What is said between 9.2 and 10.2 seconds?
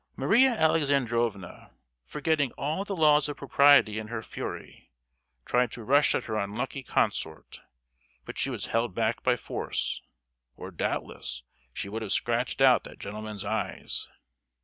by force,